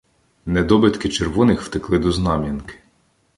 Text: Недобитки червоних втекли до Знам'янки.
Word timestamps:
Недобитки 0.45 1.09
червоних 1.09 1.61
втекли 1.61 1.99
до 1.99 2.11
Знам'янки. 2.11 2.77